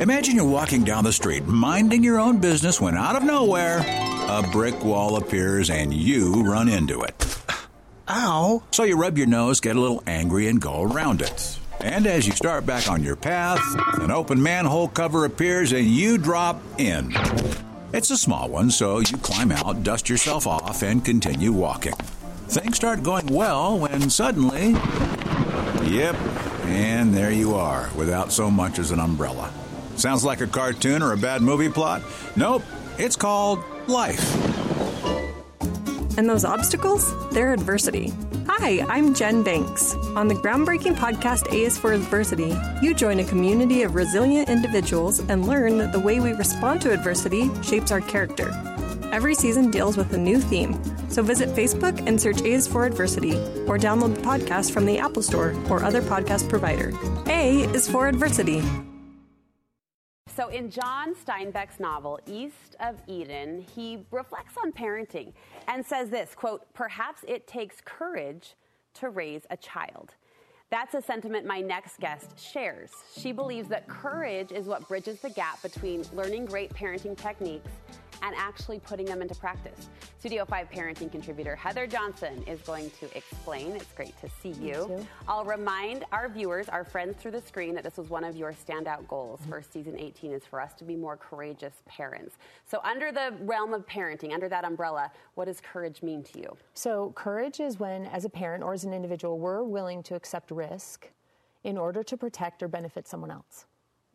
Imagine 0.00 0.36
you're 0.36 0.44
walking 0.46 0.84
down 0.84 1.04
the 1.04 1.12
street, 1.12 1.44
minding 1.46 2.02
your 2.02 2.18
own 2.18 2.38
business, 2.38 2.80
when 2.80 2.96
out 2.96 3.14
of 3.14 3.24
nowhere, 3.24 3.84
a 4.26 4.42
brick 4.50 4.82
wall 4.82 5.16
appears 5.16 5.68
and 5.68 5.92
you 5.92 6.42
run 6.42 6.68
into 6.68 7.02
it. 7.02 7.38
Ow. 8.08 8.62
So 8.70 8.84
you 8.84 8.96
rub 8.96 9.18
your 9.18 9.26
nose, 9.26 9.60
get 9.60 9.76
a 9.76 9.80
little 9.80 10.02
angry, 10.06 10.48
and 10.48 10.60
go 10.60 10.82
around 10.82 11.20
it. 11.20 11.58
And 11.80 12.06
as 12.06 12.26
you 12.26 12.32
start 12.32 12.64
back 12.64 12.88
on 12.88 13.02
your 13.02 13.16
path, 13.16 13.60
an 14.00 14.10
open 14.10 14.42
manhole 14.42 14.88
cover 14.88 15.26
appears 15.26 15.72
and 15.72 15.86
you 15.86 16.16
drop 16.16 16.62
in. 16.78 17.12
It's 17.92 18.10
a 18.10 18.16
small 18.16 18.48
one, 18.48 18.70
so 18.70 19.00
you 19.00 19.18
climb 19.18 19.52
out, 19.52 19.82
dust 19.82 20.08
yourself 20.08 20.46
off, 20.46 20.82
and 20.82 21.04
continue 21.04 21.52
walking. 21.52 21.94
Things 22.48 22.76
start 22.76 23.02
going 23.02 23.26
well 23.26 23.78
when 23.78 24.08
suddenly. 24.08 24.70
Yep, 25.90 26.16
and 26.64 27.12
there 27.12 27.30
you 27.30 27.54
are, 27.54 27.90
without 27.94 28.32
so 28.32 28.50
much 28.50 28.78
as 28.78 28.90
an 28.90 28.98
umbrella. 28.98 29.52
Sounds 30.02 30.24
like 30.24 30.40
a 30.40 30.48
cartoon 30.48 31.00
or 31.00 31.12
a 31.12 31.16
bad 31.16 31.42
movie 31.42 31.68
plot? 31.68 32.02
Nope, 32.34 32.64
it's 32.98 33.14
called 33.14 33.60
life. 33.86 34.18
And 36.18 36.28
those 36.28 36.44
obstacles? 36.44 37.14
They're 37.30 37.52
adversity. 37.52 38.12
Hi, 38.48 38.84
I'm 38.88 39.14
Jen 39.14 39.44
Banks. 39.44 39.94
On 40.16 40.26
the 40.26 40.34
groundbreaking 40.34 40.96
podcast 40.96 41.52
A 41.52 41.62
is 41.62 41.78
for 41.78 41.92
Adversity, 41.92 42.52
you 42.82 42.94
join 42.94 43.20
a 43.20 43.24
community 43.24 43.84
of 43.84 43.94
resilient 43.94 44.48
individuals 44.48 45.20
and 45.20 45.46
learn 45.46 45.78
that 45.78 45.92
the 45.92 46.00
way 46.00 46.18
we 46.18 46.32
respond 46.32 46.82
to 46.82 46.90
adversity 46.90 47.48
shapes 47.62 47.92
our 47.92 48.00
character. 48.00 48.50
Every 49.12 49.36
season 49.36 49.70
deals 49.70 49.96
with 49.96 50.12
a 50.14 50.18
new 50.18 50.40
theme, 50.40 50.82
so 51.10 51.22
visit 51.22 51.50
Facebook 51.50 52.04
and 52.08 52.20
search 52.20 52.40
A 52.40 52.50
is 52.50 52.66
for 52.66 52.86
Adversity, 52.86 53.36
or 53.68 53.78
download 53.78 54.16
the 54.16 54.22
podcast 54.22 54.72
from 54.72 54.84
the 54.84 54.98
Apple 54.98 55.22
Store 55.22 55.54
or 55.70 55.84
other 55.84 56.02
podcast 56.02 56.48
provider. 56.48 56.92
A 57.28 57.60
is 57.72 57.88
for 57.88 58.08
Adversity. 58.08 58.64
So, 60.34 60.48
in 60.48 60.70
John 60.70 61.14
Steinbeck's 61.14 61.78
novel, 61.78 62.18
East 62.26 62.74
of 62.80 62.96
Eden, 63.06 63.66
he 63.74 64.06
reflects 64.10 64.54
on 64.56 64.72
parenting 64.72 65.34
and 65.68 65.84
says 65.84 66.08
this 66.08 66.34
quote, 66.34 66.62
perhaps 66.72 67.22
it 67.28 67.46
takes 67.46 67.82
courage 67.84 68.54
to 68.94 69.10
raise 69.10 69.42
a 69.50 69.58
child. 69.58 70.14
That's 70.70 70.94
a 70.94 71.02
sentiment 71.02 71.44
my 71.44 71.60
next 71.60 72.00
guest 72.00 72.38
shares. 72.40 72.90
She 73.14 73.30
believes 73.32 73.68
that 73.68 73.86
courage 73.88 74.52
is 74.52 74.64
what 74.64 74.88
bridges 74.88 75.20
the 75.20 75.28
gap 75.28 75.60
between 75.60 76.02
learning 76.14 76.46
great 76.46 76.72
parenting 76.72 77.14
techniques 77.14 77.68
and 78.22 78.34
actually 78.36 78.78
putting 78.78 79.06
them 79.06 79.20
into 79.20 79.34
practice. 79.34 79.88
Studio 80.18 80.44
5 80.44 80.70
parenting 80.70 81.10
contributor 81.10 81.56
Heather 81.56 81.86
Johnson 81.86 82.42
is 82.46 82.60
going 82.62 82.90
to 83.00 83.16
explain. 83.16 83.72
It's 83.72 83.92
great 83.92 84.18
to 84.20 84.28
see 84.40 84.50
you. 84.50 85.04
I'll 85.28 85.44
remind 85.44 86.04
our 86.12 86.28
viewers, 86.28 86.68
our 86.68 86.84
friends 86.84 87.16
through 87.18 87.32
the 87.32 87.40
screen, 87.42 87.74
that 87.74 87.84
this 87.84 87.96
was 87.96 88.08
one 88.08 88.24
of 88.24 88.36
your 88.36 88.52
standout 88.52 89.06
goals 89.08 89.40
mm-hmm. 89.40 89.50
for 89.50 89.62
season 89.62 89.98
18 89.98 90.32
is 90.32 90.44
for 90.44 90.60
us 90.60 90.72
to 90.74 90.84
be 90.84 90.96
more 90.96 91.16
courageous 91.16 91.74
parents. 91.86 92.36
So, 92.64 92.80
under 92.84 93.12
the 93.12 93.34
realm 93.40 93.74
of 93.74 93.86
parenting, 93.86 94.32
under 94.32 94.48
that 94.48 94.64
umbrella, 94.64 95.10
what 95.34 95.46
does 95.46 95.60
courage 95.60 96.02
mean 96.02 96.22
to 96.24 96.38
you? 96.38 96.56
So, 96.74 97.12
courage 97.16 97.60
is 97.60 97.78
when, 97.80 98.06
as 98.06 98.24
a 98.24 98.30
parent 98.30 98.62
or 98.62 98.72
as 98.72 98.84
an 98.84 98.92
individual, 98.92 99.38
we're 99.38 99.62
willing 99.62 100.02
to 100.04 100.14
accept 100.14 100.50
risk 100.50 101.10
in 101.64 101.76
order 101.76 102.02
to 102.02 102.16
protect 102.16 102.62
or 102.62 102.68
benefit 102.68 103.08
someone 103.08 103.30
else. 103.30 103.66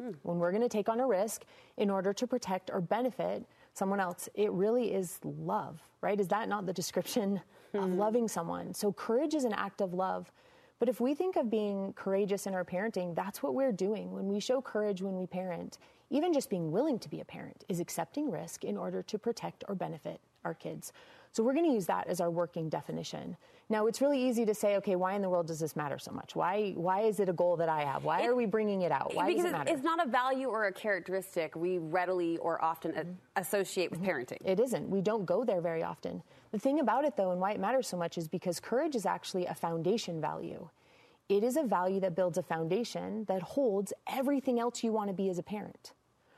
Hmm. 0.02 0.12
When 0.24 0.38
we're 0.38 0.52
going 0.52 0.64
to 0.64 0.70
take 0.70 0.90
on 0.90 1.00
a 1.00 1.08
risk 1.08 1.44
in 1.78 1.90
order 1.90 2.14
to 2.14 2.28
protect 2.28 2.70
or 2.72 2.82
benefit 2.82 3.46
someone 3.78 4.00
else, 4.00 4.28
it 4.34 4.52
really 4.52 4.94
is 4.94 5.20
love, 5.24 5.80
right? 6.02 6.20
Is 6.20 6.28
that 6.30 6.50
not 6.50 6.66
the 6.66 6.74
description 6.74 7.42
mm-hmm. 7.74 7.84
of 7.84 7.92
loving 7.92 8.28
someone? 8.28 8.74
So 8.74 8.92
courage 8.92 9.36
is 9.36 9.44
an 9.44 9.54
act 9.54 9.82
of 9.82 9.94
love. 9.94 10.32
But 10.80 10.90
if 10.90 11.00
we 11.00 11.16
think 11.16 11.38
of 11.38 11.50
being 11.50 11.94
courageous 11.94 12.46
in 12.46 12.54
our 12.54 12.64
parenting, 12.64 13.16
that's 13.16 13.42
what 13.42 13.56
we're 13.56 13.72
doing. 13.72 14.12
When 14.12 14.28
we 14.28 14.40
show 14.40 14.62
courage 14.62 15.02
when 15.02 15.18
we 15.18 15.26
parent, 15.26 15.80
even 16.10 16.34
just 16.34 16.50
being 16.50 16.72
willing 16.72 17.00
to 17.00 17.10
be 17.10 17.20
a 17.20 17.26
parent 17.26 17.64
is 17.68 17.80
accepting 17.80 18.30
risk 18.30 18.64
in 18.64 18.78
order 18.78 19.02
to 19.04 19.18
protect 19.18 19.64
or 19.68 19.76
benefit 19.76 20.20
our 20.46 20.54
kids. 20.54 20.94
So 21.32 21.44
we're 21.44 21.54
going 21.54 21.66
to 21.66 21.74
use 21.74 21.86
that 21.88 22.08
as 22.08 22.20
our 22.22 22.32
working 22.32 22.70
definition. 22.70 23.38
Now, 23.70 23.88
it's 23.88 24.02
really 24.02 24.22
easy 24.22 24.46
to 24.46 24.54
say, 24.54 24.78
okay, 24.78 24.96
why 24.96 25.14
in 25.14 25.22
the 25.22 25.30
world 25.30 25.48
does 25.48 25.60
this 25.60 25.76
matter 25.76 26.00
so 26.00 26.12
much? 26.12 26.36
Why, 26.36 26.72
why 26.76 27.02
is 27.02 27.20
it 27.20 27.28
a 27.28 27.34
goal 27.34 27.58
that 27.58 27.68
I 27.68 27.82
have? 27.82 28.06
Why 28.06 28.22
it, 28.22 28.28
are 28.28 28.36
we 28.36 28.46
bringing 28.46 28.84
it 28.84 28.92
out? 28.92 29.14
Why 29.14 29.34
does 29.34 29.44
it 29.44 29.52
matter? 29.52 29.74
It's 29.74 29.84
not 29.84 30.06
a 30.06 30.10
value 30.10 30.48
or 30.48 30.66
a 30.66 30.72
characteristic 30.72 31.56
we 31.56 31.78
readily 31.78 32.38
or 32.38 32.64
often 32.64 32.92
mm-hmm. 32.94 33.12
associate 33.36 33.92
with 33.92 34.02
mm-hmm. 34.02 34.10
parenting. 34.10 34.38
It 34.46 34.60
isn't. 34.60 34.90
We 34.90 35.02
don't 35.02 35.26
go 35.26 35.44
there 35.44 35.60
very 35.60 35.84
often. 35.84 36.24
The 36.52 36.60
thing 36.60 36.80
about 36.80 37.04
it, 37.04 37.18
though, 37.18 37.32
and 37.32 37.42
why 37.42 37.52
it 37.52 37.60
matters 37.60 37.88
so 37.88 37.98
much 37.98 38.18
is 38.18 38.30
because 38.30 38.60
courage 38.62 38.96
is 38.96 39.06
actually 39.06 39.46
a 39.46 39.54
foundation 39.54 40.22
value. 40.22 40.70
It 41.28 41.44
is 41.44 41.58
a 41.58 41.64
value 41.64 42.00
that 42.00 42.16
builds 42.16 42.38
a 42.38 42.44
foundation 42.44 43.26
that 43.26 43.42
holds 43.42 43.92
everything 44.08 44.60
else 44.62 44.82
you 44.82 44.94
want 44.94 45.10
to 45.10 45.14
be 45.14 45.30
as 45.30 45.38
a 45.38 45.44
parent. 45.44 45.92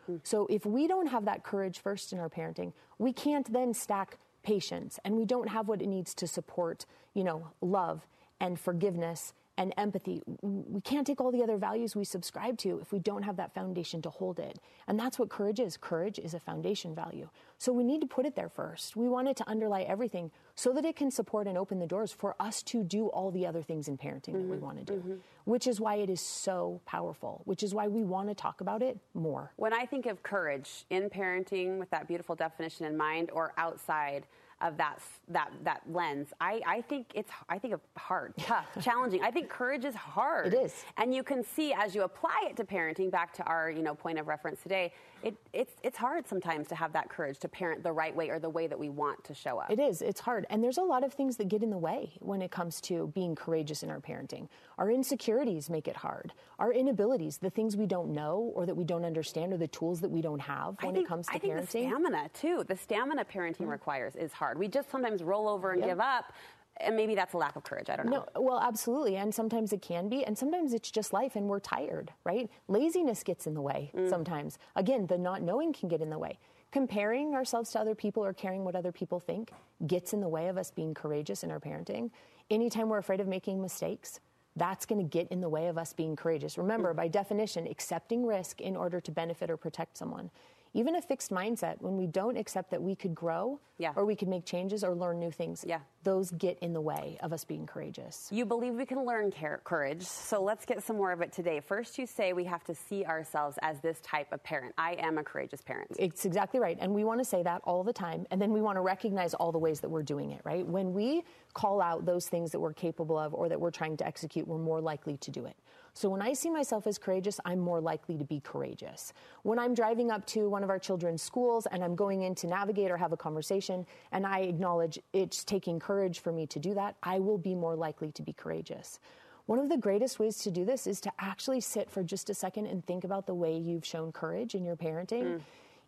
Hmm. 0.08 0.16
So 0.24 0.48
if 0.50 0.66
we 0.66 0.88
don't 0.88 1.08
have 1.08 1.26
that 1.26 1.44
courage 1.44 1.80
first 1.80 2.12
in 2.12 2.18
our 2.18 2.30
parenting, 2.30 2.74
we 2.98 3.14
can't 3.14 3.52
then 3.54 3.76
stack 3.76 4.18
patience 4.50 4.98
and 5.06 5.16
we 5.16 5.26
don't 5.26 5.50
have 5.50 5.68
what 5.68 5.80
it 5.80 5.88
needs 5.88 6.16
to 6.16 6.26
support, 6.26 6.88
you 7.14 7.24
know, 7.24 7.52
love 7.62 8.08
and 8.40 8.60
forgiveness 8.60 9.34
and 9.60 9.74
empathy. 9.78 10.24
We 10.42 10.82
can't 10.82 11.06
take 11.06 11.22
all 11.22 11.32
the 11.32 11.44
other 11.44 11.58
values 11.58 11.96
we 11.96 12.04
subscribe 12.04 12.58
to 12.60 12.80
if 12.80 12.92
we 12.92 12.98
don't 12.98 13.22
have 13.22 13.36
that 13.36 13.54
foundation 13.54 14.02
to 14.04 14.10
hold 14.10 14.40
it. 14.40 14.58
And 14.88 14.98
that's 14.98 15.20
what 15.20 15.30
courage 15.30 15.60
is. 15.60 15.78
Courage 15.78 16.18
is 16.18 16.34
a 16.34 16.40
foundation 16.40 16.96
value. 16.96 17.30
So 17.60 17.72
we 17.72 17.84
need 17.84 18.02
to 18.02 18.08
put 18.08 18.26
it 18.26 18.36
there 18.36 18.50
first. 18.50 18.96
We 18.96 19.08
want 19.08 19.28
it 19.28 19.38
to 19.38 19.48
underlie 19.48 19.82
everything 19.82 20.32
so 20.60 20.74
that 20.74 20.84
it 20.84 20.98
can 20.98 21.10
support 21.10 21.48
and 21.48 21.58
open 21.58 21.80
the 21.80 21.88
doors 21.88 22.12
for 22.12 22.36
us 22.38 22.62
to 22.62 22.84
do 22.84 23.08
all 23.08 23.32
the 23.32 23.48
other 23.48 23.62
things 23.62 23.88
in 23.88 23.98
parenting 23.98 24.34
mm-hmm. 24.34 24.40
that 24.40 24.48
we 24.50 24.58
mm-hmm. 24.58 24.66
want 24.66 24.78
to 24.78 24.84
do, 24.84 25.00
mm-hmm. 25.00 25.14
which 25.46 25.66
is 25.66 25.80
why 25.80 25.96
it 25.96 26.10
is 26.10 26.20
so 26.20 26.82
powerful, 26.86 27.42
which 27.46 27.64
is 27.64 27.74
why 27.74 27.88
we 27.88 28.04
want 28.04 28.28
to 28.28 28.36
talk 28.36 28.60
about 28.60 28.82
it 28.82 28.98
more. 29.14 29.54
When 29.56 29.72
I 29.72 29.86
think 29.86 30.06
of 30.06 30.22
courage 30.22 30.84
in 30.90 31.10
parenting 31.10 31.80
with 31.80 31.90
that 31.92 32.10
beautiful 32.10 32.36
definition 32.36 32.86
in 32.86 32.98
mind 32.98 33.32
or 33.32 33.54
outside, 33.58 34.26
of 34.62 34.76
that 34.76 35.00
that 35.30 35.52
that 35.64 35.82
lens, 35.90 36.34
I, 36.42 36.62
I 36.68 36.82
think 36.82 37.14
it's 37.16 37.32
I 37.48 37.58
think 37.58 37.74
of 37.74 37.80
hard, 37.96 38.34
tough, 38.40 38.68
challenging. 38.82 39.22
I 39.24 39.32
think 39.32 39.48
courage 39.48 39.86
is 39.86 39.96
hard. 39.96 40.54
It 40.54 40.58
is, 40.58 40.84
and 40.98 41.16
you 41.16 41.24
can 41.24 41.46
see 41.46 41.72
as 41.72 41.96
you 41.96 42.04
apply 42.04 42.48
it 42.50 42.58
to 42.58 42.66
parenting. 42.66 43.10
Back 43.10 43.34
to 43.36 43.44
our 43.44 43.72
you 43.72 43.82
know 43.82 43.96
point 43.96 44.20
of 44.20 44.28
reference 44.28 44.62
today, 44.62 44.92
it, 45.24 45.36
it's 45.54 45.74
it's 45.84 45.98
hard 45.98 46.28
sometimes 46.28 46.68
to 46.70 46.76
have 46.76 46.94
that 46.94 47.10
courage 47.10 47.40
to 47.40 47.48
parent 47.48 47.84
the 47.84 47.92
right 47.92 48.16
way 48.16 48.30
or 48.30 48.40
the 48.40 48.50
way 48.50 48.68
that 48.68 48.78
we 48.78 48.90
want 48.90 49.24
to 49.26 49.34
show 49.34 49.60
up. 49.60 49.72
It 49.72 49.80
is. 49.80 50.02
It's 50.02 50.20
hard, 50.20 50.46
and 50.50 50.64
there's 50.64 50.78
a 50.78 50.84
lot 50.84 51.04
of 51.04 51.14
things 51.14 51.38
that 51.38 51.48
get 51.48 51.64
in 51.64 51.70
the 51.70 51.78
way 51.78 52.12
when 52.20 52.42
it 52.42 52.52
comes 52.52 52.82
to 52.82 53.08
being 53.14 53.36
courageous 53.36 53.84
in 53.84 53.90
our 53.90 54.00
parenting. 54.00 54.48
Our 54.78 54.92
insecurities 54.92 55.70
make 55.70 55.88
it 55.88 55.98
hard. 55.98 56.34
Our 56.58 56.72
inabilities, 56.72 57.38
the 57.38 57.50
things 57.50 57.76
we 57.76 57.86
don't 57.86 58.14
know 58.14 58.52
or 58.56 58.66
that 58.66 58.76
we 58.76 58.84
don't 58.84 59.06
understand, 59.06 59.54
or 59.54 59.58
the 59.58 59.68
tools 59.68 60.02
that 60.02 60.12
we 60.12 60.22
don't 60.22 60.42
have 60.42 60.78
when 60.82 60.94
think, 60.94 61.06
it 61.06 61.10
comes 61.10 61.28
to 61.28 61.34
I 61.34 61.40
parenting. 61.40 61.42
Think 61.42 61.90
the 61.90 61.90
stamina 61.90 62.30
too. 62.34 62.64
The 62.68 62.78
stamina 62.78 63.26
parenting 63.26 63.58
mm-hmm. 63.58 63.68
requires 63.68 64.16
is 64.16 64.32
hard. 64.32 64.58
We 64.58 64.68
just 64.68 64.90
sometimes 64.90 65.24
roll 65.24 65.50
over 65.50 65.72
and 65.72 65.82
yep. 65.82 65.90
give 65.90 66.00
up 66.00 66.34
and 66.80 66.96
maybe 66.96 67.16
that's 67.16 67.34
a 67.34 67.38
lack 67.38 67.56
of 67.56 67.64
courage. 67.64 67.90
I 67.90 67.96
don't 67.96 68.10
know. 68.10 68.26
No, 68.36 68.42
well, 68.42 68.60
absolutely. 68.60 69.18
And 69.18 69.34
sometimes 69.34 69.74
it 69.74 69.82
can 69.82 70.10
be, 70.10 70.24
and 70.24 70.38
sometimes 70.38 70.74
it's 70.74 70.92
just 70.92 71.14
life 71.14 71.36
and 71.36 71.48
we're 71.48 71.60
tired, 71.60 72.12
right? 72.24 72.50
Laziness 72.68 73.24
gets 73.24 73.48
in 73.48 73.54
the 73.54 73.62
way 73.62 73.92
mm. 73.96 74.10
sometimes. 74.10 74.58
Again, 74.76 75.08
the 75.08 75.18
not 75.18 75.42
knowing 75.42 75.74
can 75.74 75.90
get 75.90 76.02
in 76.02 76.10
the 76.10 76.20
way. 76.20 76.38
Comparing 76.72 77.34
ourselves 77.34 77.72
to 77.72 77.80
other 77.80 77.96
people 77.96 78.24
or 78.24 78.34
caring 78.34 78.64
what 78.64 78.76
other 78.76 78.92
people 78.92 79.20
think 79.20 79.52
gets 79.88 80.14
in 80.14 80.22
the 80.22 80.30
way 80.30 80.48
of 80.48 80.58
us 80.58 80.72
being 80.72 80.94
courageous 80.94 81.44
in 81.44 81.52
our 81.52 81.60
parenting. 81.60 82.12
Anytime 82.50 82.90
we're 82.90 83.00
afraid 83.00 83.20
of 83.20 83.28
making 83.28 83.62
mistakes, 83.62 84.20
that's 84.56 84.86
going 84.86 85.02
to 85.02 85.08
get 85.08 85.28
in 85.30 85.42
the 85.42 85.50
way 85.50 85.68
of 85.68 85.78
us 85.78 85.94
being 85.94 86.16
courageous. 86.16 86.58
Remember, 86.58 86.94
mm. 86.94 86.98
by 86.98 87.08
definition, 87.08 87.68
accepting 87.68 88.26
risk 88.26 88.62
in 88.62 88.76
order 88.76 89.02
to 89.02 89.12
benefit 89.12 89.50
or 89.50 89.58
protect 89.58 89.98
someone 89.98 90.30
even 90.74 90.96
a 90.96 91.02
fixed 91.02 91.32
mindset 91.32 91.76
when 91.80 91.98
we 91.98 92.08
don't 92.08 92.38
accept 92.38 92.72
that 92.72 92.82
we 92.82 92.96
could 92.96 93.16
grow 93.16 93.60
yeah. 93.78 93.92
or 93.96 94.06
we 94.06 94.16
could 94.16 94.28
make 94.28 94.46
changes 94.46 94.84
or 94.84 94.96
learn 94.96 95.20
new 95.20 95.32
things 95.32 95.66
yeah. 95.68 95.80
Those 96.04 96.32
get 96.32 96.58
in 96.60 96.74
the 96.74 96.82
way 96.82 97.18
of 97.22 97.34
us 97.34 97.44
being 97.44 97.66
courageous. 97.66 98.30
You 98.32 98.46
believe 98.46 98.76
we 98.76 98.86
can 98.86 99.06
learn 99.06 99.32
courage. 99.64 100.04
So 100.04 100.42
let's 100.42 100.66
get 100.66 100.84
some 100.84 100.98
more 100.98 101.12
of 101.12 101.22
it 101.22 101.32
today. 101.32 101.60
First 101.60 101.98
you 101.98 102.06
say 102.06 102.34
we 102.34 102.46
have 102.46 102.64
to 102.66 102.76
see 102.76 103.06
ourselves 103.06 103.58
as 103.62 103.80
this 103.82 104.00
type 104.02 104.32
of 104.32 104.44
parent. 104.44 104.74
I 104.78 104.94
am 105.00 105.18
a 105.18 105.24
courageous 105.24 105.62
parent. 105.62 105.92
It's 106.00 106.26
exactly 106.26 106.60
right. 106.60 106.78
And 106.80 106.94
we 106.94 107.04
want 107.04 107.20
to 107.20 107.26
say 107.26 107.44
that 107.44 107.62
all 107.64 107.84
the 107.84 107.94
time. 107.94 108.26
And 108.32 108.42
then 108.42 108.52
we 108.52 108.62
want 108.62 108.78
to 108.78 108.82
recognize 108.82 109.34
all 109.34 109.52
the 109.52 109.60
ways 109.60 109.80
that 109.82 109.90
we're 109.90 110.04
doing 110.04 110.32
it 110.32 110.42
right? 110.44 110.66
When 110.66 110.94
we 110.94 111.24
call 111.54 111.82
out 111.82 112.06
those 112.06 112.28
things 112.28 112.52
that 112.52 112.60
we're 112.60 112.74
capable 112.74 113.18
of 113.18 113.34
or 113.34 113.50
that 113.50 113.60
we're 113.60 113.72
trying 113.72 113.98
to 113.98 114.08
execute 114.08 114.48
we're 114.48 114.58
more 114.58 114.82
likely 114.82 115.18
to 115.18 115.32
do 115.32 115.46
it. 115.46 115.56
So 115.94 116.08
when 116.08 116.22
I 116.22 116.34
see 116.34 116.50
myself 116.50 116.88
as 116.88 116.98
courageous, 116.98 117.40
I'm 117.46 117.60
more 117.60 117.82
likely 117.82 118.18
to 118.18 118.24
be 118.24 118.40
courageous. 118.40 119.12
When 119.44 119.60
I'm 119.60 119.74
driving 119.74 120.12
up 120.12 120.26
to 120.28 120.50
one 120.50 120.64
of 120.64 120.70
our 120.70 120.80
children's 120.80 121.22
schools 121.22 121.68
and 121.72 121.84
I'm 121.84 121.96
going 121.96 122.22
in 122.22 122.36
to 122.36 122.48
navigate 122.48 122.92
or 122.92 122.98
have 122.98 123.12
a 123.12 123.18
conversation 123.18 123.86
and 124.12 124.26
I 124.26 124.40
acknowledge 124.40 125.00
it's 125.14 125.44
taking 125.44 125.80
courage 125.80 125.89
for 126.20 126.32
me 126.32 126.46
to 126.48 126.60
do 126.60 126.74
that, 126.76 126.96
I 127.02 127.20
will 127.20 127.38
be 127.38 127.56
more 127.56 127.76
likely 127.76 128.12
to 128.12 128.22
be 128.22 128.34
courageous. 128.34 129.00
One 129.48 129.58
of 129.58 129.70
the 129.70 129.78
greatest 129.78 130.20
ways 130.20 130.38
to 130.40 130.52
do 130.52 130.64
this 130.64 130.86
is 130.86 131.02
to 131.02 131.12
actually 131.18 131.62
sit 131.62 131.90
for 131.90 132.04
just 132.04 132.30
a 132.30 132.36
second 132.36 132.68
and 132.68 132.86
think 132.86 133.04
about 133.04 133.26
the 133.26 133.34
way 133.34 133.58
you've 133.58 133.86
shown 133.86 134.12
courage 134.12 134.54
in 134.54 134.64
your 134.64 134.76
parenting. 134.76 135.24
Mm. 135.24 135.42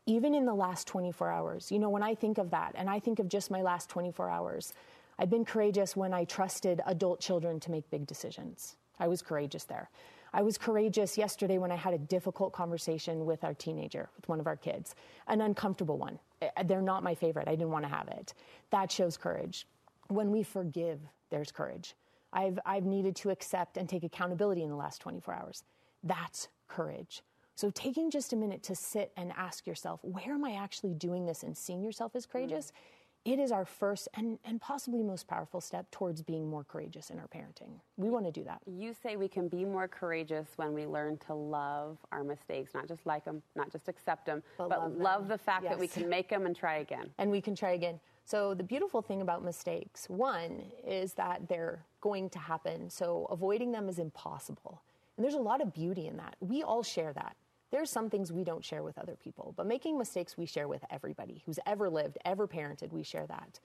Even 0.08 0.34
in 0.34 0.46
the 0.46 0.54
last 0.56 0.88
24 0.88 1.30
hours. 1.30 1.72
You 1.72 1.78
know, 1.78 1.90
when 1.90 2.02
I 2.02 2.16
think 2.16 2.40
of 2.40 2.50
that 2.50 2.72
and 2.74 2.90
I 2.90 3.00
think 3.00 3.20
of 3.20 3.30
just 3.30 3.52
my 3.52 3.62
last 3.62 3.88
24 3.90 4.32
hours, 4.32 4.74
I've 5.20 5.30
been 5.30 5.46
courageous 5.46 5.96
when 5.96 6.12
I 6.12 6.26
trusted 6.26 6.82
adult 6.88 7.20
children 7.20 7.60
to 7.60 7.70
make 7.70 7.88
big 7.92 8.08
decisions. 8.08 8.78
I 9.00 9.08
was 9.08 9.22
courageous 9.22 9.66
there. 9.66 9.92
I 10.34 10.42
was 10.42 10.58
courageous 10.58 11.18
yesterday 11.18 11.58
when 11.58 11.72
I 11.72 11.76
had 11.76 11.94
a 11.94 11.98
difficult 11.98 12.54
conversation 12.54 13.26
with 13.26 13.44
our 13.44 13.54
teenager, 13.54 14.10
with 14.16 14.30
one 14.30 14.40
of 14.40 14.48
our 14.48 14.56
kids, 14.56 14.96
an 15.28 15.42
uncomfortable 15.42 15.98
one. 15.98 16.18
Eh, 16.42 16.64
they're 16.64 16.82
not 16.82 17.04
my 17.04 17.14
favorite. 17.14 17.48
I 17.48 17.52
didn't 17.52 17.72
want 17.72 17.86
to 17.86 17.90
have 17.90 18.08
it. 18.08 18.34
That 18.72 18.92
shows 18.92 19.18
courage. 19.18 19.68
When 20.12 20.30
we 20.30 20.44
forgive, 20.44 21.00
there's 21.30 21.52
courage. 21.52 21.96
I've, 22.34 22.60
I've 22.66 22.86
needed 22.86 23.16
to 23.18 23.30
accept 23.30 23.78
and 23.78 23.88
take 23.88 24.04
accountability 24.04 24.62
in 24.62 24.70
the 24.70 24.76
last 24.76 25.00
24 25.00 25.34
hours. 25.34 25.64
That's 26.04 26.50
courage. 26.68 27.24
So, 27.56 27.70
taking 27.70 28.10
just 28.10 28.34
a 28.34 28.36
minute 28.36 28.64
to 28.64 28.76
sit 28.76 29.12
and 29.16 29.32
ask 29.38 29.68
yourself, 29.68 30.00
where 30.04 30.34
am 30.34 30.44
I 30.44 30.54
actually 30.54 30.96
doing 30.96 31.26
this 31.26 31.44
and 31.44 31.56
seeing 31.56 31.82
yourself 31.82 32.16
as 32.16 32.26
courageous? 32.26 32.68
Mm 32.68 33.01
it 33.24 33.40
is 33.40 33.52
our 33.52 33.66
first 33.66 34.08
and, 34.16 34.40
and 34.46 34.60
possibly 34.60 35.04
most 35.04 35.28
powerful 35.28 35.62
step 35.62 35.90
towards 35.92 36.22
being 36.22 36.50
more 36.50 36.64
courageous 36.64 37.10
in 37.10 37.20
our 37.20 37.28
parenting. 37.28 37.70
We 37.98 38.10
want 38.10 38.26
to 38.26 38.32
do 38.32 38.44
that. 38.46 38.62
You 38.66 38.94
say 38.94 39.16
we 39.16 39.28
can 39.28 39.48
be 39.48 39.64
more 39.64 39.88
courageous 39.88 40.48
when 40.56 40.74
we 40.74 40.86
learn 40.86 41.18
to 41.28 41.34
love 41.34 41.98
our 42.12 42.24
mistakes, 42.24 42.74
not 42.74 42.88
just 42.88 43.06
like 43.06 43.24
them, 43.24 43.44
not 43.56 43.72
just 43.72 43.88
accept 43.88 44.26
them, 44.26 44.42
but, 44.58 44.70
but 44.70 44.80
love, 44.80 44.98
love, 44.98 45.28
the 45.28 45.38
fact 45.38 45.64
yes. 45.64 45.74
that 45.74 45.80
we 45.80 45.88
can 45.88 46.10
make 46.10 46.30
them 46.30 46.46
and 46.46 46.56
try 46.56 46.78
again. 46.78 47.10
And 47.20 47.30
we 47.30 47.42
can 47.42 47.56
try 47.56 47.72
again. 47.72 48.00
So, 48.26 48.54
the 48.54 48.64
beautiful 48.64 49.02
thing 49.02 49.22
about 49.22 49.44
mistakes, 49.44 50.08
one, 50.08 50.64
is 50.88 51.14
that 51.14 51.50
they're 51.50 51.84
going 52.02 52.30
to 52.30 52.40
happen. 52.40 52.90
So, 52.90 53.28
avoiding 53.30 53.72
them 53.72 53.90
is 53.90 54.00
impossible. 54.00 54.82
And 55.18 55.24
there's 55.24 55.36
a 55.36 55.40
lot 55.40 55.62
of 55.62 55.74
beauty 55.74 56.08
in 56.08 56.18
that. 56.18 56.36
We 56.40 56.64
all 56.64 56.84
share 56.84 57.14
that. 57.14 57.36
There's 57.72 57.90
some 57.90 58.10
things 58.10 58.32
we 58.32 58.44
don't 58.44 58.64
share 58.64 58.84
with 58.84 58.98
other 58.98 59.16
people, 59.16 59.54
but 59.56 59.66
making 59.66 59.98
mistakes 59.98 60.38
we 60.38 60.46
share 60.46 60.68
with 60.68 60.84
everybody 60.90 61.42
who's 61.46 61.60
ever 61.66 61.90
lived, 61.90 62.18
ever 62.26 62.48
parented, 62.48 62.92
we 62.92 63.04
share 63.04 63.26
that. 63.28 63.60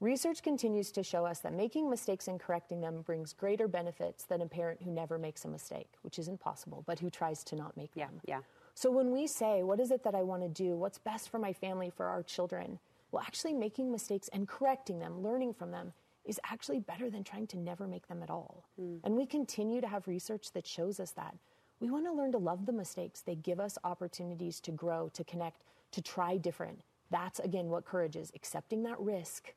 Research 0.00 0.42
continues 0.42 0.90
to 0.92 1.02
show 1.02 1.26
us 1.26 1.40
that 1.40 1.52
making 1.52 1.90
mistakes 1.90 2.26
and 2.26 2.40
correcting 2.40 2.80
them 2.80 3.02
brings 3.02 3.34
greater 3.34 3.68
benefits 3.68 4.24
than 4.24 4.40
a 4.40 4.46
parent 4.46 4.80
who 4.82 4.90
never 4.90 5.18
makes 5.18 5.44
a 5.44 5.48
mistake, 5.48 5.88
which 6.02 6.18
is 6.18 6.26
impossible, 6.26 6.82
but 6.86 6.98
who 6.98 7.10
tries 7.10 7.44
to 7.44 7.54
not 7.56 7.76
make 7.76 7.90
yeah, 7.94 8.06
them. 8.06 8.20
Yeah. 8.26 8.40
So 8.74 8.90
when 8.90 9.10
we 9.10 9.26
say, 9.26 9.62
what 9.62 9.78
is 9.78 9.90
it 9.90 10.02
that 10.04 10.14
I 10.14 10.22
want 10.22 10.42
to 10.42 10.48
do? 10.48 10.74
What's 10.74 10.98
best 10.98 11.28
for 11.28 11.38
my 11.38 11.52
family, 11.52 11.90
for 11.90 12.06
our 12.06 12.22
children? 12.22 12.78
Well, 13.12 13.22
actually 13.26 13.52
making 13.52 13.90
mistakes 13.90 14.28
and 14.32 14.48
correcting 14.48 15.00
them, 15.00 15.22
learning 15.22 15.52
from 15.52 15.70
them, 15.70 15.92
is 16.24 16.40
actually 16.50 16.80
better 16.80 17.10
than 17.10 17.22
trying 17.22 17.46
to 17.48 17.58
never 17.58 17.86
make 17.86 18.08
them 18.08 18.22
at 18.22 18.30
all. 18.30 18.64
Mm. 18.80 19.00
And 19.04 19.16
we 19.16 19.26
continue 19.26 19.82
to 19.82 19.86
have 19.86 20.08
research 20.08 20.52
that 20.52 20.66
shows 20.66 20.98
us 20.98 21.10
that. 21.12 21.34
We 21.80 21.90
want 21.90 22.04
to 22.04 22.12
learn 22.12 22.32
to 22.32 22.38
love 22.38 22.66
the 22.66 22.72
mistakes. 22.72 23.22
They 23.22 23.34
give 23.34 23.58
us 23.58 23.78
opportunities 23.84 24.60
to 24.60 24.70
grow, 24.70 25.08
to 25.14 25.24
connect, 25.24 25.62
to 25.92 26.02
try 26.02 26.36
different. 26.36 26.80
That's 27.10 27.40
again 27.40 27.68
what 27.68 27.84
courage 27.84 28.16
is 28.16 28.30
accepting 28.34 28.82
that 28.84 29.00
risk 29.00 29.54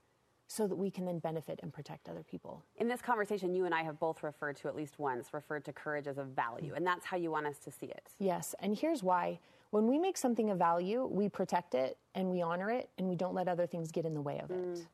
so 0.47 0.67
that 0.67 0.75
we 0.75 0.91
can 0.91 1.05
then 1.05 1.19
benefit 1.19 1.59
and 1.63 1.73
protect 1.73 2.07
other 2.07 2.23
people. 2.23 2.63
In 2.77 2.87
this 2.87 3.01
conversation, 3.01 3.55
you 3.55 3.65
and 3.65 3.73
I 3.73 3.83
have 3.83 3.99
both 3.99 4.23
referred 4.23 4.55
to 4.57 4.67
at 4.67 4.75
least 4.75 4.99
once, 4.99 5.33
referred 5.33 5.65
to 5.65 5.73
courage 5.73 6.07
as 6.07 6.17
a 6.17 6.23
value, 6.23 6.73
and 6.75 6.85
that's 6.85 7.05
how 7.05 7.17
you 7.17 7.31
want 7.31 7.47
us 7.47 7.57
to 7.59 7.71
see 7.71 7.87
it. 7.87 8.09
Yes, 8.19 8.53
and 8.59 8.77
here's 8.77 9.03
why. 9.03 9.39
When 9.71 9.87
we 9.87 9.97
make 9.97 10.17
something 10.17 10.51
a 10.51 10.55
value, 10.55 11.05
we 11.11 11.27
protect 11.27 11.73
it 11.73 11.97
and 12.13 12.29
we 12.29 12.41
honor 12.41 12.69
it, 12.69 12.89
and 12.97 13.07
we 13.07 13.15
don't 13.15 13.33
let 13.33 13.47
other 13.47 13.65
things 13.65 13.91
get 13.91 14.05
in 14.05 14.13
the 14.13 14.21
way 14.21 14.39
of 14.39 14.51
it. 14.51 14.75
Mm. 14.75 14.85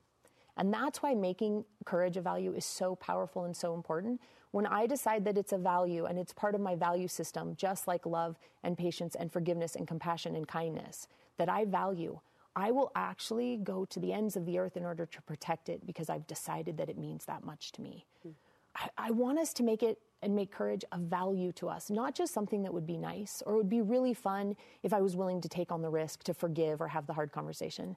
And 0.58 0.74
that's 0.74 1.02
why 1.02 1.14
making 1.14 1.66
courage 1.86 2.18
a 2.18 2.22
value 2.22 2.54
is 2.54 2.66
so 2.66 2.96
powerful 2.96 3.46
and 3.46 3.56
so 3.56 3.74
important. 3.74 4.22
When 4.52 4.66
I 4.66 4.88
decide 4.88 5.26
that 5.26 5.38
it's 5.38 5.54
a 5.54 5.58
value 5.58 6.06
and 6.06 6.18
it's 6.18 6.34
part 6.34 6.56
of 6.56 6.62
my 6.62 6.76
value 6.76 7.08
system, 7.08 7.56
just 7.56 7.88
like 7.88 8.06
love 8.06 8.38
and 8.64 8.78
patience 8.78 9.16
and 9.16 9.32
forgiveness 9.32 9.76
and 9.76 9.88
compassion 9.88 10.36
and 10.36 10.48
kindness, 10.48 11.08
that 11.38 11.50
I 11.50 11.66
value, 11.66 12.20
I 12.56 12.72
will 12.72 12.92
actually 12.96 13.58
go 13.58 13.86
to 13.86 14.00
the 14.00 14.12
ends 14.12 14.36
of 14.36 14.46
the 14.46 14.58
earth 14.58 14.76
in 14.76 14.84
order 14.84 15.06
to 15.06 15.22
protect 15.22 15.70
it 15.70 15.86
because 15.86 16.10
I've 16.10 16.28
decided 16.28 16.78
that 16.78 16.90
it 16.90 16.98
means 16.98 17.26
that 17.26 17.44
much 17.44 17.72
to 17.74 17.82
me. 17.82 18.06
Mm. 18.28 18.34
I, 18.76 18.90
I 18.98 19.12
want 19.12 19.40
us 19.40 19.54
to 19.54 19.64
make 19.64 19.84
it 19.84 20.00
and 20.22 20.36
make 20.36 20.52
courage 20.52 20.84
a 20.92 20.98
value 20.98 21.52
to 21.54 21.70
us, 21.70 21.90
not 21.90 22.14
just 22.14 22.34
something 22.34 22.64
that 22.64 22.74
would 22.74 22.86
be 22.86 22.98
nice 22.98 23.42
or 23.46 23.56
would 23.56 23.70
be 23.70 23.82
really 23.82 24.14
fun 24.14 24.56
if 24.84 24.92
I 24.94 25.02
was 25.02 25.16
willing 25.16 25.40
to 25.42 25.50
take 25.50 25.72
on 25.72 25.82
the 25.82 25.90
risk 25.90 26.24
to 26.24 26.34
forgive 26.34 26.82
or 26.82 26.90
have 26.90 27.08
the 27.08 27.14
hard 27.14 27.32
conversation, 27.32 27.96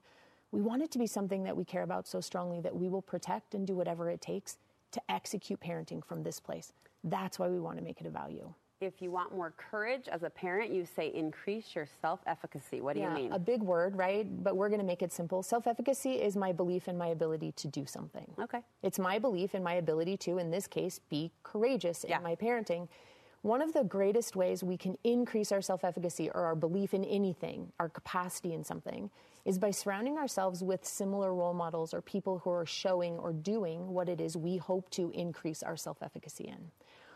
we 0.53 0.61
want 0.61 0.83
it 0.83 0.91
to 0.91 0.99
be 0.99 1.07
something 1.07 1.43
that 1.43 1.57
we 1.57 1.65
care 1.65 1.81
about 1.81 2.07
so 2.07 2.21
strongly 2.21 2.61
that 2.61 2.75
we 2.75 2.87
will 2.87 3.01
protect 3.01 3.55
and 3.55 3.65
do 3.65 3.75
whatever 3.75 4.11
it 4.11 4.21
takes 4.21 4.57
to 4.91 5.01
execute 5.09 5.59
parenting 5.59 6.05
from 6.05 6.21
this 6.21 6.39
place. 6.39 6.71
That's 7.03 7.39
why 7.39 7.49
we 7.49 7.59
want 7.59 7.79
to 7.79 7.83
make 7.83 7.99
it 7.99 8.05
a 8.05 8.11
value. 8.11 8.53
If 8.79 9.01
you 9.01 9.09
want 9.09 9.33
more 9.33 9.53
courage 9.57 10.07
as 10.07 10.21
a 10.21 10.29
parent, 10.29 10.71
you 10.71 10.85
say 10.85 11.11
increase 11.15 11.73
your 11.73 11.87
self 12.01 12.19
efficacy. 12.27 12.81
What 12.81 12.93
do 12.93 12.99
yeah, 12.99 13.09
you 13.09 13.23
mean? 13.23 13.31
A 13.31 13.39
big 13.39 13.63
word, 13.63 13.95
right? 13.95 14.27
But 14.43 14.55
we're 14.55 14.69
going 14.69 14.81
to 14.81 14.85
make 14.85 15.01
it 15.01 15.11
simple. 15.11 15.41
Self 15.41 15.65
efficacy 15.65 16.21
is 16.21 16.35
my 16.35 16.51
belief 16.51 16.87
in 16.87 16.97
my 16.97 17.07
ability 17.07 17.53
to 17.53 17.67
do 17.67 17.85
something. 17.87 18.27
Okay. 18.39 18.59
It's 18.83 18.99
my 18.99 19.17
belief 19.17 19.55
in 19.55 19.63
my 19.63 19.75
ability 19.75 20.17
to, 20.17 20.37
in 20.37 20.51
this 20.51 20.67
case, 20.67 20.99
be 21.09 21.31
courageous 21.41 22.05
yeah. 22.07 22.17
in 22.17 22.23
my 22.23 22.35
parenting. 22.35 22.89
One 23.43 23.61
of 23.61 23.73
the 23.73 23.83
greatest 23.83 24.37
ways 24.37 24.63
we 24.63 24.77
can 24.77 24.97
increase 25.03 25.51
our 25.51 25.61
self 25.61 25.83
efficacy 25.83 26.29
or 26.29 26.45
our 26.45 26.55
belief 26.55 26.93
in 26.93 27.03
anything, 27.03 27.73
our 27.77 27.89
capacity 27.89 28.53
in 28.53 28.63
something, 28.63 29.09
is 29.43 29.59
by 29.59 29.69
surrounding 29.69 30.17
ourselves 30.17 30.63
with 30.63 30.85
similar 30.85 31.33
role 31.33 31.53
models 31.53 31.93
or 31.93 32.01
people 32.01 32.39
who 32.39 32.49
are 32.49 32.65
showing 32.65 33.17
or 33.19 33.33
doing 33.33 33.89
what 33.89 34.07
it 34.07 34.21
is 34.21 34.37
we 34.37 34.55
hope 34.55 34.89
to 34.91 35.11
increase 35.11 35.61
our 35.61 35.75
self 35.75 35.97
efficacy 36.01 36.45
in. 36.45 36.71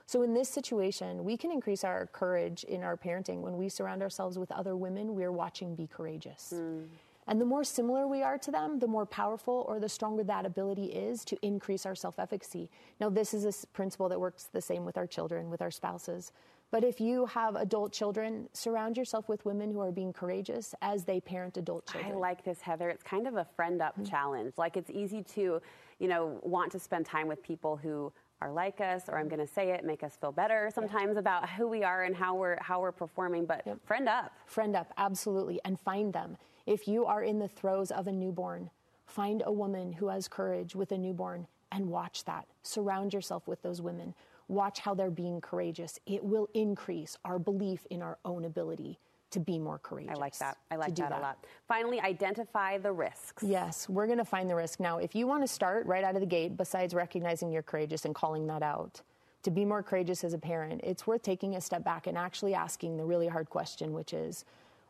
So, 0.06 0.22
in 0.22 0.34
this 0.34 0.50
situation, 0.50 1.24
we 1.24 1.38
can 1.38 1.50
increase 1.50 1.86
our 1.86 2.08
courage 2.08 2.66
in 2.66 2.84
our 2.84 2.98
parenting 2.98 3.40
when 3.40 3.56
we 3.56 3.70
surround 3.70 4.02
ourselves 4.02 4.38
with 4.38 4.52
other 4.52 4.76
women 4.76 5.16
we're 5.16 5.32
watching 5.32 5.76
be 5.76 5.88
courageous. 5.88 6.54
Mm. 6.54 6.88
And 7.28 7.42
the 7.42 7.46
more 7.46 7.64
similar 7.64 8.08
we 8.08 8.24
are 8.24 8.38
to 8.38 8.52
them, 8.52 8.80
the 8.80 8.88
more 8.88 9.06
powerful 9.06 9.66
or 9.68 9.80
the 9.80 9.90
stronger 9.90 10.24
that 10.24 10.46
ability 10.46 10.86
is 10.86 11.26
to 11.26 11.38
increase 11.42 11.86
our 11.86 11.96
self 11.96 12.20
efficacy. 12.20 12.70
Now, 13.00 13.10
this 13.10 13.34
is 13.34 13.46
a 13.46 13.68
principle 13.68 14.10
that 14.10 14.20
works 14.20 14.50
the 14.52 14.62
same 14.62 14.86
with 14.86 14.98
our 14.98 15.08
children, 15.08 15.50
with 15.50 15.62
our 15.62 15.72
spouses. 15.72 16.32
But 16.70 16.84
if 16.84 17.00
you 17.00 17.26
have 17.28 17.56
adult 17.56 17.94
children, 17.94 18.50
surround 18.52 18.98
yourself 18.98 19.30
with 19.30 19.46
women 19.46 19.72
who 19.72 19.80
are 19.80 19.92
being 19.92 20.12
courageous 20.12 20.76
as 20.82 21.06
they 21.06 21.22
parent 21.22 21.56
adult 21.56 21.88
children. 21.88 22.14
I 22.14 22.16
like 22.16 22.44
this, 22.44 22.60
Heather. 22.60 22.90
It's 22.90 23.04
kind 23.04 23.26
of 23.26 23.38
a 23.38 23.46
friend 23.56 23.82
up 23.82 23.94
mm-hmm. 23.94 24.04
challenge. 24.04 24.54
Like 24.58 24.76
it's 24.76 24.90
easy 24.90 25.24
to, 25.36 25.62
you 26.00 26.08
know, 26.08 26.40
want 26.44 26.72
to 26.74 26.80
spend 26.80 27.06
time 27.06 27.28
with 27.28 27.42
people 27.42 27.78
who 27.78 28.12
are 28.42 28.52
like 28.52 28.82
us 28.82 29.04
or 29.08 29.18
I'm 29.18 29.30
going 29.30 29.46
to 29.46 29.52
say 29.52 29.72
it 29.72 29.84
make 29.84 30.04
us 30.04 30.16
feel 30.20 30.32
better 30.32 30.70
sometimes 30.74 31.14
yeah. 31.14 31.20
about 31.20 31.50
who 31.50 31.68
we 31.68 31.84
are 31.84 32.04
and 32.04 32.16
how 32.16 32.36
we're 32.36 32.58
how 32.62 32.80
we're 32.80 32.92
performing 32.92 33.46
but 33.46 33.64
yep. 33.66 33.80
friend 33.84 34.08
up 34.08 34.32
friend 34.46 34.76
up 34.76 34.94
absolutely 34.98 35.60
and 35.66 35.80
find 35.80 36.14
them 36.14 36.38
if 36.68 36.88
you 36.88 37.06
are 37.06 37.24
in 37.24 37.40
the 37.40 37.48
throes 37.48 37.90
of 37.90 38.06
a 38.06 38.12
newborn 38.12 38.70
find 39.08 39.42
a 39.46 39.52
woman 39.52 39.94
who 39.94 40.10
has 40.10 40.28
courage 40.28 40.76
with 40.76 40.92
a 40.92 40.98
newborn 40.98 41.48
and 41.72 41.88
watch 41.88 42.26
that 42.26 42.46
surround 42.62 43.14
yourself 43.14 43.48
with 43.48 43.62
those 43.64 43.82
women 43.82 44.14
watch 44.48 44.80
how 44.80 44.94
they're 44.94 45.10
being 45.10 45.42
courageous. 45.42 46.00
It 46.06 46.24
will 46.24 46.48
increase 46.54 47.18
our 47.26 47.40
belief 47.40 47.86
in 47.90 48.02
our 48.02 48.18
own 48.26 48.46
ability 48.46 49.00
to 49.32 49.40
be 49.40 49.60
more 49.60 49.78
courageous. 49.78 50.16
I 50.16 50.20
like 50.20 50.38
that. 50.38 50.58
I 50.72 50.78
like 50.78 50.96
that, 50.96 51.10
that, 51.10 51.20
a 51.20 51.22
lot. 51.22 51.46
Finally, 51.68 52.00
identify 52.00 52.78
the 52.78 52.94
risks. 52.94 53.44
Yes, 53.44 53.90
we're 53.90 54.06
going 54.06 54.20
to 54.20 54.26
find 54.26 54.50
the 54.50 54.56
risk. 54.56 54.80
Now, 54.80 55.00
if 55.00 55.16
you 55.16 55.28
want 55.28 55.44
to 55.44 55.48
start 55.48 55.86
right 55.86 56.04
out 56.04 56.16
of 56.16 56.22
the 56.22 56.28
gate, 56.28 56.56
besides 56.56 56.94
recognizing 56.94 57.52
you're 57.52 57.62
courageous 57.62 58.06
and 58.06 58.16
calling 58.16 58.48
that 58.48 58.64
out, 58.64 59.02
to 59.44 59.52
be 59.52 59.66
more 59.66 59.84
courageous 59.84 60.24
as 60.24 60.34
a 60.34 60.38
parent, 60.38 60.82
it's 60.84 61.06
worth 61.06 61.24
taking 61.24 61.56
a 61.56 61.62
step 61.62 61.84
back 61.84 62.08
and 62.08 62.18
actually 62.18 62.54
asking 62.54 62.98
the 62.98 63.04
really 63.04 63.28
hard 63.28 63.50
question, 63.50 63.92
which 63.94 64.14
is, 64.14 64.46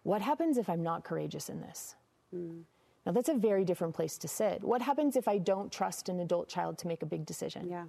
what 0.08 0.22
happens 0.22 0.58
if 0.58 0.70
I'm 0.70 0.82
not 0.82 1.04
courageous 1.04 1.50
in 1.50 1.60
this? 1.60 1.96
Mm. 2.34 2.62
Now, 3.06 3.12
that's 3.12 3.28
a 3.28 3.34
very 3.34 3.66
different 3.66 3.94
place 3.94 4.18
to 4.20 4.28
sit. 4.30 4.64
What 4.64 4.82
happens 4.82 5.18
if 5.18 5.28
I 5.28 5.38
don't 5.38 5.70
trust 5.70 6.08
an 6.08 6.22
adult 6.22 6.48
child 6.48 6.78
to 6.78 6.88
make 6.88 7.04
a 7.04 7.06
big 7.06 7.26
decision? 7.26 7.68
Yeah. 7.70 7.84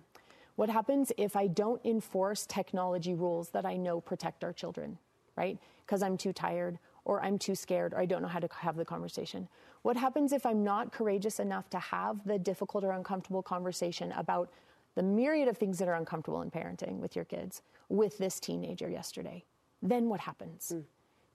What 0.56 0.68
happens 0.68 1.12
if 1.16 1.36
I 1.36 1.46
don't 1.46 1.80
enforce 1.84 2.44
technology 2.44 3.14
rules 3.14 3.50
that 3.50 3.64
I 3.64 3.76
know 3.76 4.00
protect 4.00 4.42
our 4.42 4.52
children, 4.52 4.98
right? 5.36 5.58
Because 5.86 6.02
I'm 6.02 6.16
too 6.16 6.32
tired 6.32 6.80
or 7.04 7.22
I'm 7.22 7.38
too 7.38 7.54
scared 7.54 7.94
or 7.94 8.00
I 8.00 8.04
don't 8.04 8.20
know 8.20 8.26
how 8.26 8.40
to 8.40 8.48
have 8.52 8.74
the 8.74 8.84
conversation? 8.84 9.46
What 9.82 9.96
happens 9.96 10.32
if 10.32 10.44
I'm 10.44 10.64
not 10.64 10.90
courageous 10.90 11.38
enough 11.38 11.70
to 11.70 11.78
have 11.78 12.24
the 12.26 12.36
difficult 12.36 12.82
or 12.82 12.90
uncomfortable 12.90 13.44
conversation 13.44 14.10
about 14.16 14.50
the 14.96 15.04
myriad 15.04 15.46
of 15.46 15.56
things 15.56 15.78
that 15.78 15.86
are 15.86 15.94
uncomfortable 15.94 16.42
in 16.42 16.50
parenting 16.50 16.98
with 16.98 17.14
your 17.14 17.26
kids 17.26 17.62
with 17.88 18.18
this 18.18 18.40
teenager 18.40 18.90
yesterday? 18.90 19.44
Then 19.80 20.08
what 20.08 20.18
happens? 20.18 20.72
Mm. 20.74 20.82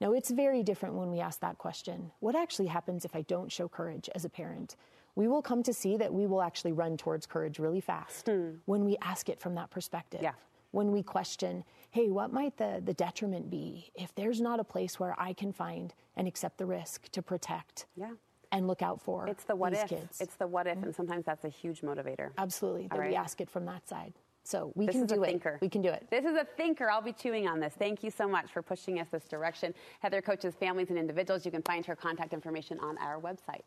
Now, 0.00 0.12
it's 0.12 0.30
very 0.30 0.62
different 0.62 0.96
when 0.96 1.10
we 1.10 1.20
ask 1.20 1.40
that 1.40 1.58
question. 1.58 2.10
What 2.20 2.34
actually 2.34 2.66
happens 2.66 3.04
if 3.04 3.14
I 3.14 3.22
don't 3.22 3.50
show 3.50 3.68
courage 3.68 4.10
as 4.14 4.24
a 4.24 4.28
parent? 4.28 4.76
we 5.16 5.28
will 5.28 5.42
come 5.42 5.62
to 5.62 5.72
see 5.72 5.96
that 5.96 6.12
we 6.12 6.26
will 6.26 6.42
actually 6.42 6.72
run 6.72 6.96
towards 6.96 7.26
courage 7.26 7.58
really 7.58 7.80
fast 7.80 8.26
hmm. 8.28 8.50
when 8.64 8.84
we 8.84 8.96
ask 9.00 9.28
it 9.28 9.40
from 9.40 9.54
that 9.54 9.70
perspective. 9.70 10.20
Yeah. 10.22 10.32
When 10.72 10.90
we 10.90 11.04
question, 11.04 11.62
hey, 11.90 12.10
what 12.10 12.32
might 12.32 12.56
the, 12.56 12.82
the 12.84 12.94
detriment 12.94 13.48
be 13.48 13.92
if 13.94 14.12
there's 14.16 14.40
not 14.40 14.58
a 14.58 14.64
place 14.64 14.98
where 14.98 15.14
I 15.18 15.32
can 15.32 15.52
find 15.52 15.94
and 16.16 16.26
accept 16.26 16.58
the 16.58 16.66
risk 16.66 17.08
to 17.10 17.22
protect 17.22 17.86
yeah. 17.96 18.10
and 18.50 18.66
look 18.66 18.82
out 18.82 19.00
for 19.00 19.28
it's 19.28 19.44
the 19.44 19.54
what 19.54 19.72
these 19.72 19.82
if. 19.82 19.88
kids? 19.88 20.20
It's 20.20 20.34
the 20.34 20.48
what 20.48 20.66
if, 20.66 20.74
mm-hmm. 20.74 20.86
and 20.86 20.96
sometimes 20.96 21.26
that's 21.26 21.44
a 21.44 21.48
huge 21.48 21.82
motivator. 21.82 22.30
Absolutely, 22.38 22.88
that 22.88 22.98
right. 22.98 23.10
we 23.10 23.16
ask 23.16 23.40
it 23.40 23.48
from 23.48 23.66
that 23.66 23.88
side. 23.88 24.14
So 24.44 24.72
we 24.74 24.86
this 24.86 24.94
can 24.94 25.06
do 25.06 25.22
it. 25.22 25.26
Thinker. 25.26 25.58
We 25.62 25.68
can 25.68 25.82
do 25.82 25.88
it. 25.88 26.06
This 26.10 26.24
is 26.24 26.36
a 26.36 26.44
thinker. 26.44 26.90
I'll 26.90 27.02
be 27.02 27.12
chewing 27.12 27.48
on 27.48 27.60
this. 27.60 27.72
Thank 27.78 28.02
you 28.02 28.10
so 28.10 28.28
much 28.28 28.52
for 28.52 28.62
pushing 28.62 29.00
us 29.00 29.08
this 29.10 29.24
direction. 29.24 29.74
Heather 30.00 30.20
coaches 30.20 30.54
families 30.54 30.90
and 30.90 30.98
individuals. 30.98 31.44
You 31.46 31.50
can 31.50 31.62
find 31.62 31.84
her 31.86 31.96
contact 31.96 32.34
information 32.34 32.78
on 32.80 32.98
our 32.98 33.18
website. 33.20 33.62